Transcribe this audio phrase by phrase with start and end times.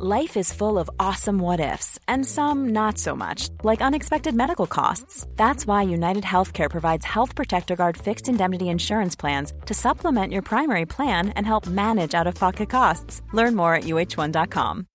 [0.00, 4.68] Life is full of awesome what ifs, and some not so much, like unexpected medical
[4.68, 5.26] costs.
[5.34, 10.42] That's why United Healthcare provides Health Protector Guard fixed indemnity insurance plans to supplement your
[10.42, 13.22] primary plan and help manage out of pocket costs.
[13.32, 14.86] Learn more at uh1.com.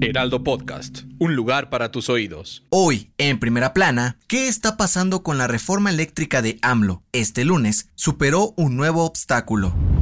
[0.00, 2.64] Heraldo Podcast, un lugar para tus oídos.
[2.70, 7.02] Hoy, en primera plana, ¿qué está pasando con la reforma eléctrica de AMLO?
[7.12, 9.74] Este lunes superó un nuevo obstáculo.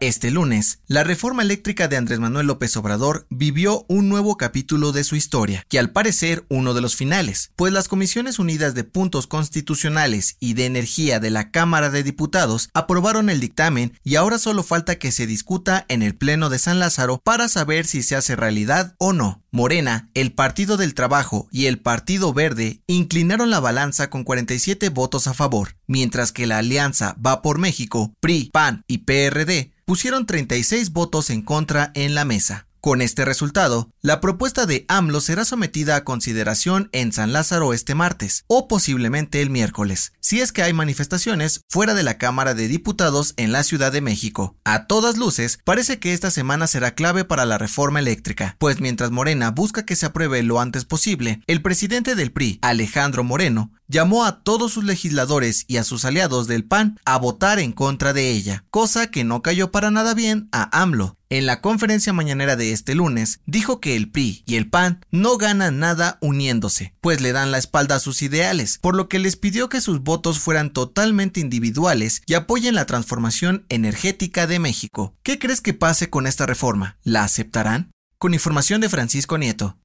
[0.00, 5.04] Este lunes, la reforma eléctrica de Andrés Manuel López Obrador vivió un nuevo capítulo de
[5.04, 9.26] su historia, que al parecer uno de los finales, pues las Comisiones Unidas de Puntos
[9.26, 14.62] Constitucionales y de Energía de la Cámara de Diputados aprobaron el dictamen y ahora solo
[14.62, 18.36] falta que se discuta en el Pleno de San Lázaro para saber si se hace
[18.36, 19.42] realidad o no.
[19.50, 25.26] Morena, el Partido del Trabajo y el Partido Verde inclinaron la balanza con 47 votos
[25.26, 30.92] a favor, mientras que la alianza Va por México, PRI, PAN y PRD pusieron 36
[30.92, 32.65] votos en contra en la mesa.
[32.86, 37.96] Con este resultado, la propuesta de AMLO será sometida a consideración en San Lázaro este
[37.96, 42.68] martes o posiblemente el miércoles, si es que hay manifestaciones fuera de la Cámara de
[42.68, 44.56] Diputados en la Ciudad de México.
[44.62, 49.10] A todas luces, parece que esta semana será clave para la reforma eléctrica, pues mientras
[49.10, 54.24] Morena busca que se apruebe lo antes posible, el presidente del PRI, Alejandro Moreno, llamó
[54.24, 58.30] a todos sus legisladores y a sus aliados del PAN a votar en contra de
[58.30, 61.15] ella, cosa que no cayó para nada bien a AMLO.
[61.28, 65.38] En la conferencia mañanera de este lunes, dijo que el PRI y el PAN no
[65.38, 69.34] ganan nada uniéndose, pues le dan la espalda a sus ideales, por lo que les
[69.34, 75.16] pidió que sus votos fueran totalmente individuales y apoyen la transformación energética de México.
[75.24, 76.96] ¿Qué crees que pase con esta reforma?
[77.02, 77.90] ¿La aceptarán?
[78.18, 79.78] Con información de Francisco Nieto.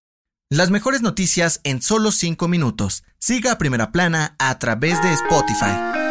[0.51, 3.03] Las mejores noticias en solo 5 minutos.
[3.17, 6.10] Siga a Primera Plana a través de Spotify.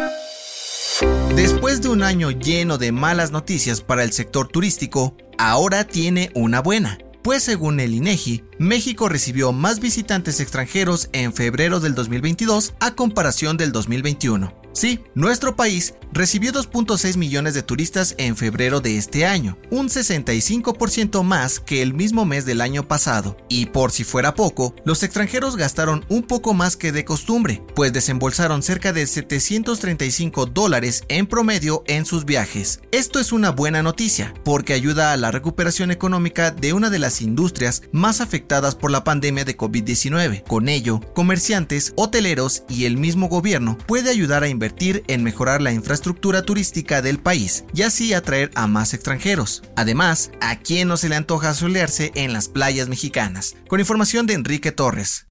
[1.35, 6.61] Después de un año lleno de malas noticias para el sector turístico, ahora tiene una
[6.61, 6.97] buena.
[7.23, 13.55] Pues según el INEGI, México recibió más visitantes extranjeros en febrero del 2022 a comparación
[13.55, 14.53] del 2021.
[14.73, 21.23] Sí, nuestro país recibió 2.6 millones de turistas en febrero de este año, un 65%
[21.23, 23.37] más que el mismo mes del año pasado.
[23.49, 27.93] Y por si fuera poco, los extranjeros gastaron un poco más que de costumbre, pues
[27.93, 32.81] desembolsaron cerca de 735 dólares en promedio en sus viajes.
[32.91, 37.21] Esto es una buena noticia, porque ayuda a la recuperación económica de una de las
[37.21, 40.43] industrias más afectadas por la pandemia de COVID-19.
[40.43, 45.71] Con ello, comerciantes, hoteleros y el mismo gobierno puede ayudar a invertir en mejorar la
[45.71, 46.00] infraestructura
[46.43, 49.63] turística del país y así atraer a más extranjeros.
[49.75, 53.55] Además, ¿a quién no se le antoja solearse en las playas mexicanas?
[53.67, 55.30] Con información de Enrique Torres.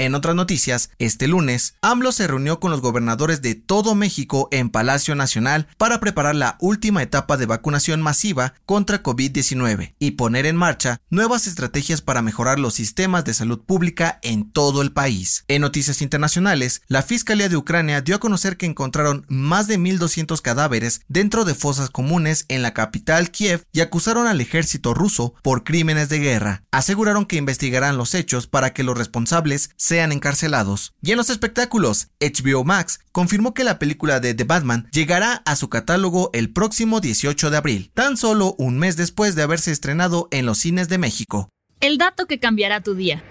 [0.00, 4.70] En otras noticias, este lunes, AMLO se reunió con los gobernadores de todo México en
[4.70, 10.54] Palacio Nacional para preparar la última etapa de vacunación masiva contra COVID-19 y poner en
[10.54, 15.44] marcha nuevas estrategias para mejorar los sistemas de salud pública en todo el país.
[15.48, 20.40] En noticias internacionales, la Fiscalía de Ucrania dio a conocer que encontraron más de 1.200
[20.42, 25.64] cadáveres dentro de fosas comunes en la capital Kiev y acusaron al ejército ruso por
[25.64, 26.62] crímenes de guerra.
[26.70, 30.92] Aseguraron que investigarán los hechos para que los responsables sean encarcelados.
[31.00, 35.56] Y en los espectáculos, HBO Max confirmó que la película de The Batman llegará a
[35.56, 40.28] su catálogo el próximo 18 de abril, tan solo un mes después de haberse estrenado
[40.30, 41.48] en los cines de México.
[41.80, 43.24] El dato que cambiará tu día.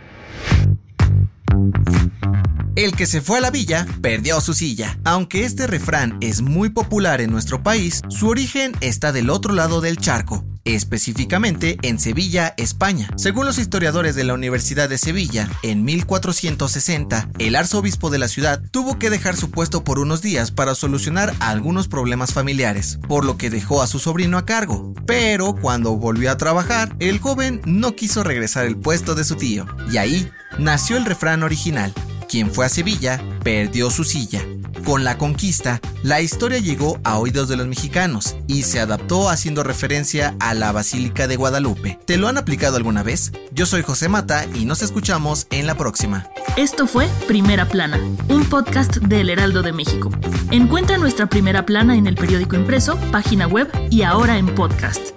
[2.76, 5.00] El que se fue a la villa perdió su silla.
[5.04, 9.82] Aunque este refrán es muy popular en nuestro país, su origen está del otro lado
[9.82, 13.10] del charco, específicamente en Sevilla, España.
[13.16, 18.62] Según los historiadores de la Universidad de Sevilla, en 1460, el arzobispo de la ciudad
[18.72, 23.38] tuvo que dejar su puesto por unos días para solucionar algunos problemas familiares, por lo
[23.38, 24.94] que dejó a su sobrino a cargo.
[25.06, 29.66] Pero cuando volvió a trabajar, el joven no quiso regresar el puesto de su tío,
[29.92, 30.30] y ahí
[30.60, 31.94] nació el refrán original,
[32.28, 34.44] quien fue a Sevilla perdió su silla.
[34.86, 39.64] Con la conquista, la historia llegó a oídos de los mexicanos y se adaptó haciendo
[39.64, 42.00] referencia a la Basílica de Guadalupe.
[42.06, 43.32] ¿Te lo han aplicado alguna vez?
[43.52, 46.28] Yo soy José Mata y nos escuchamos en la próxima.
[46.56, 48.00] Esto fue Primera Plana,
[48.30, 50.10] un podcast del Heraldo de México.
[50.52, 55.17] Encuentra nuestra Primera Plana en el periódico impreso, página web y ahora en podcast.